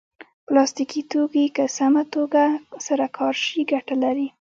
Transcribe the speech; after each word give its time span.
پلاستيکي 0.47 1.01
توکي 1.11 1.45
که 1.55 1.63
سمه 1.77 2.03
توګه 2.13 2.43
سره 2.85 3.05
کار 3.17 3.35
شي 3.43 3.59
ګټه 3.71 3.95
لري. 4.03 4.27